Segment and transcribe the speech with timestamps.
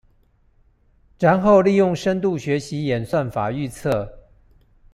[1.19, 4.09] 然後利用深度學習演算法預測